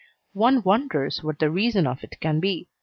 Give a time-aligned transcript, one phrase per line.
[0.33, 2.67] One wonders what the reason of it can be.